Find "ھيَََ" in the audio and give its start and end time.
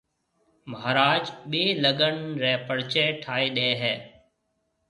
3.81-3.93